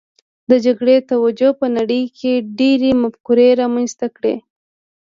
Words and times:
د 0.49 0.51
جګړې 0.65 0.95
توجیې 1.09 1.49
په 1.59 1.65
نړۍ 1.77 2.03
کې 2.17 2.33
ډېرې 2.59 2.91
مفکورې 3.01 3.49
رامنځته 3.61 4.07
کړې 4.15 4.35